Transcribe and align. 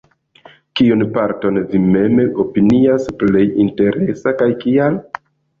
Kiun 0.79 1.03
parton 1.17 1.59
vi 1.73 1.81
mem 1.83 2.21
opinias 2.45 3.07
plej 3.21 3.47
interesa, 3.67 4.37
kaj 4.41 4.53
kial? 4.65 4.99